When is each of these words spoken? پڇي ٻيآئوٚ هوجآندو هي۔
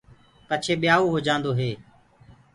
پڇي 0.47 0.73
ٻيآئوٚ 0.81 1.11
هوجآندو 1.13 1.51
هي۔ 1.59 1.71